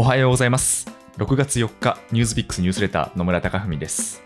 [0.00, 0.86] おはようございます。
[1.16, 4.22] 6月4日ニュースピックスニュースレター野村貴文です。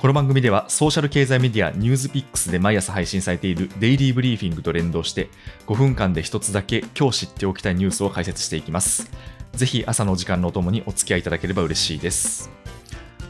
[0.00, 5.28] この番組ではソーシャル経済メディアニュースピックスで毎朝配信されているデイリーブリーフィングと連動して
[5.68, 9.12] 5分間で一つだけ今日知っておきたいニュースを解説していきます。
[9.52, 12.50] ぜひ朝の時間のおともにお付き合いいただければ嬉しいです。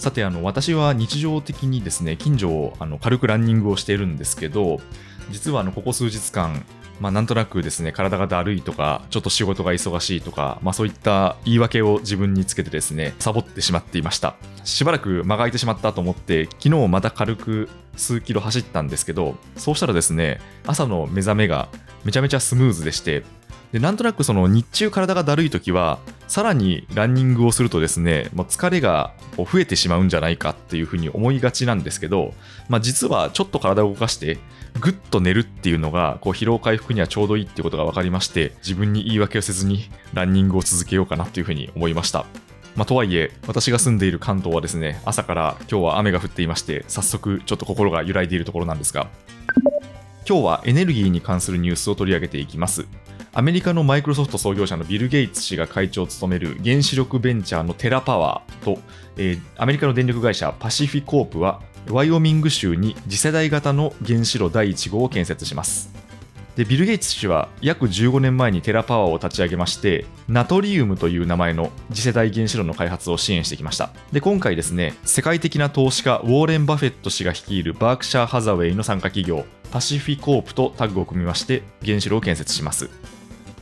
[0.02, 4.80] さてあの私は日常的にですね近所をあの軽くランニングをしているんですけど
[5.30, 6.64] 実はあのここ数日間
[7.00, 14.36] まあ、なんとなくですね体がだるいとかちょっと仕事が忙しいとか、まあ、そういった言い訳を自分につけてですねサボってしまっていました。
[14.62, 21.68] しばらく間が空いてしまったと思って昨日また軽く数キロ走ったんですけどそうしたらですね朝の目覚めが
[22.04, 23.24] めちゃめちゃスムーズでして
[23.72, 25.98] でなんとなくその日中体がだるい時は
[26.28, 32.34] さらにランニングをするとですねもう疲れが増えてしまうんじゃないかっていうふうに思いがちなんですけど、
[32.68, 34.38] まあ、実はちょっと体を動かして
[34.80, 42.26] ぐっと寝るっていうのがこう疲労回復にはちょうどいいっていうことが分かりまして自分に言い訳をせずにランニングを続けようかなというふうに思いました。
[42.74, 49.08] まあ、とはいえ、私が住んでいる関東はですね、朝から今日は雨が降っていまして、早速ちょっと心が揺らいでいるところなんですが、
[50.28, 52.86] 今日はエネルギーに関するニュースを取り上げていきます。
[53.34, 58.78] アメリカのマイクロソフト創業者のビル・ゲイツ氏が会長を務める原子力ベンチャーのテラパワーと、
[59.16, 65.90] えー、アメリカの電力会社パシフィコープはワイオミング州に次世代型の原子炉第1号を建設します
[66.56, 82.90] でビル・ゲイツ氏は約15年前にテラパワーを立ち上げましてナトリウムという名前の次世代原子炉の開発を支援してきましたで今回ですね世界的な投資家ウォーレン・バフェット氏が率いるバークシャー・ハザウェイの参加企業パシフィコープとタッグを組みまして原子炉を建設します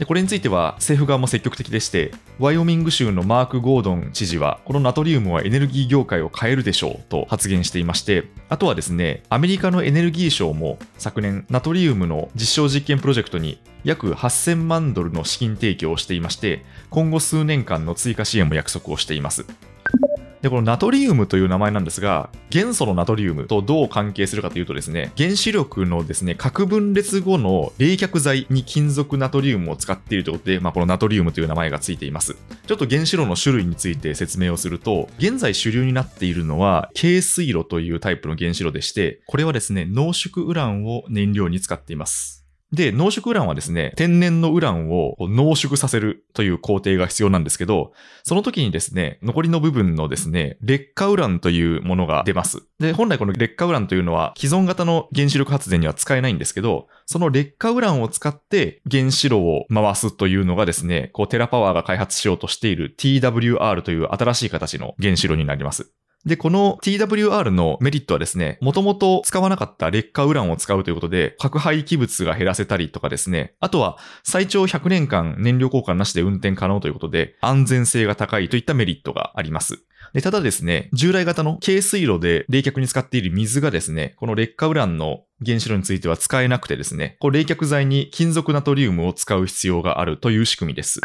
[0.00, 19.44] でこれについては政府側も積極的でして、ワイオミング州のマーク・ゴードン知事は、このナトリウムはエネルギー業界を変えるでしょうと発言していまして、あとはですね、アメリカのエネルギー省も昨年、ナトリウムの実証実験プロジェクトに約8000万ドルの資金提供をしていまして、今後数年間の追加支援も約束をしています。
[20.42, 32.36] で、このナトリウムという名前なんですが、元素のナトリウムとどう関係するかというとですね、原子力のですね、核分裂後の冷却剤に金属ナトリウムを使っているということで、まあ、このナトリウムという名前がついています。
[32.66, 42.40] ちょっと原子炉の種類について説明をすると、現在主流になっているのは、軽水炉というタイプの原子炉でして、これはですね、濃縮ウランを燃料に使っています。
[42.72, 47.92] で、濃縮ウランはですね、天然のウランを濃縮させるという工程が必要なんですけど、
[48.22, 52.62] その時にですね、残りの部分のですね、劣化ウランというものが出ます。
[52.78, 65.92] で、本来この劣化ウランというのは既存型の原子力発電には使えないんですけど、その劣化ウランを使って原子炉を回すというのがですね、こうテラパワーが開発しようとしている TWR という新しい形の原子炉になります。
[66.26, 79.82] で、この TWR のメリットはですね、もともと使わなかった劣化ウランを使うということで、核廃棄物が減らせたりとかですね、あとは最長100年間燃料交換なしで運転可能ということで、安全性が高いといったメリットがあります。
[80.12, 91.00] で、ただですね、従来型の軽水炉で冷却に使っている水がですね、この劣化ウランの原子炉については使えなくてですね、こう冷却剤に金属ナトリウムを使う必要があるという仕組みです。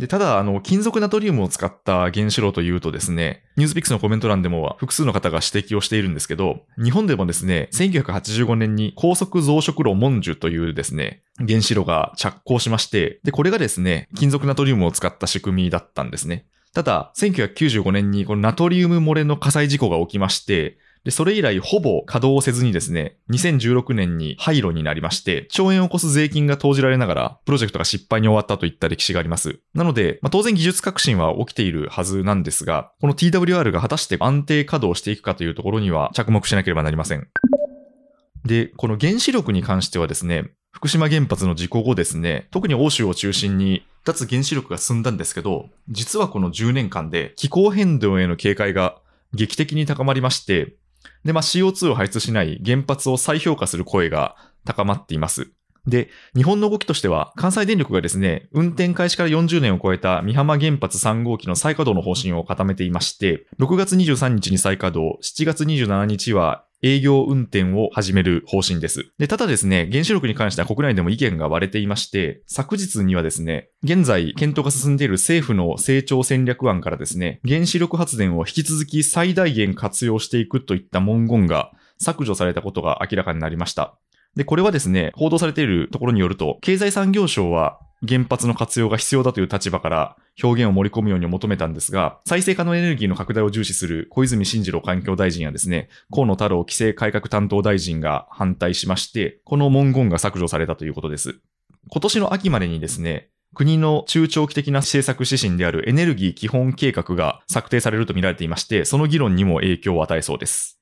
[0.00, 16.46] で、ただ、あの、金属ナトリウムを使った原子炉というとですね、ニュースピックスのコメント欄でも複数の方が指摘をしているんですけど、日本でもですね、1985年に高速増殖炉モンジュというですね、原子炉が着工しまして、で、これがですね、金属ナトリウムを使った仕組みだったんですね。
[16.72, 29.60] ただ、1995年にこのナトリウム漏れの火災事故が起きまして、で、それ以来ほぼ稼働せずにですね、2016年に廃炉になりまして、兆円を超す税金が投じられながら、プロジェクトが失敗に終わったといった歴史があります。
[29.72, 37.28] なので、まあ、当然技術革新は起きているはずなんですが、この TWR が果たして安定稼働していくかというところには着目しなければなりません。
[38.44, 48.98] で、この原子力に関してはですね、福島原発の事故後ですね、特に欧州を中心に脱原子力が進んだんですけど、実はこの10年間で気候変動への警戒が
[49.32, 50.74] 劇的に高まりまして、
[51.24, 55.50] で、まあ、CO2 を排出しない原発を再評価する声が高まっています。
[55.86, 69.12] で、日本の動きとしては、関西電力がですね、運転開始から40年を超えた美浜原発3号機の再稼働の方針を固めていまして、6月23日に再稼働、7月27日は営業運転を始める方針です。
[69.18, 83.98] で、ただですね、原子力に関しては国内でも意見が割れていまして、昨日にはですね、現在検討が進んでいる政府の成長戦略案からですね、原子力発電を引き続き最大限活用していくといった文言が削除されたことが明らかになりました。
[84.36, 101.40] で、これはですね、報道されているところによると、経済産業省は原発の活用が必要だという立場から表現を盛り込むように求めたんですが、再生可能エネルギーの拡大を重視する小泉進次郎環境大臣やですね、河野太郎規制改革担当大臣が反対しまして、この文言が削除されたということです。
[101.88, 110.80] 今年の秋までにですね、国の中長期的な政策指針であるエネルギー基本計画が策定されると見られていまして、その議論にも影響を与えそうです。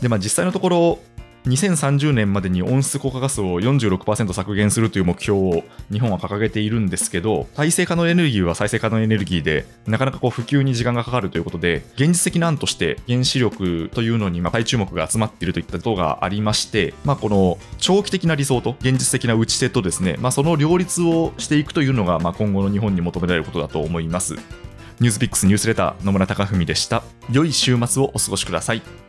[0.00, 0.98] で、まあ実際のところ、
[1.46, 24.34] 2030年までに温室効果ガスを46%削減するという目標を日本は掲げているんですけど、再生可能エネルギーは再生可能エネルギーで、なかなかこう普及に時間がかかるということで、現実的な案として原子力というのにま再注目が集まっているといったことがありまして、まあ、この長期的な理想と現実的な打ち手とですね、まあ、その両立をしていくというのがま今後の日本に求められることだと思います。
[24.98, 27.04] ニュースピックスニュースレター野村貴文でした。
[27.30, 29.05] 良い週末をお過ごしください。